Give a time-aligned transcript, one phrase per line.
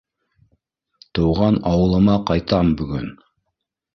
[1.19, 3.07] Тыуған ауылыма ҡайтам бөгөн.